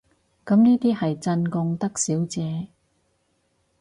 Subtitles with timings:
[0.43, 2.69] 咁呢啲係進貢得少姐